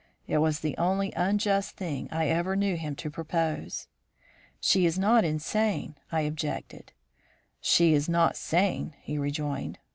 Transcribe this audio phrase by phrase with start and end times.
[0.25, 3.85] It was the only unjust thing I ever knew him to propose.
[4.59, 6.91] "'She is not insane,' I objected.
[7.59, 9.77] "'She is not sane,' he rejoined.